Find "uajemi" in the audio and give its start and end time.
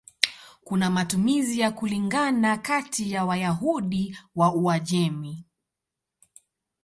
4.55-5.45